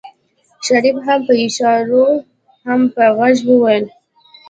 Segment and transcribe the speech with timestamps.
[0.65, 2.05] شريف هم په اشارو
[2.65, 3.85] هم په غږ وويل.